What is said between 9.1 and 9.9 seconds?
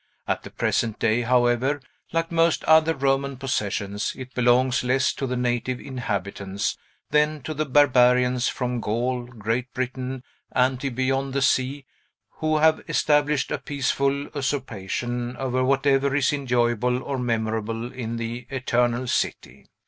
Great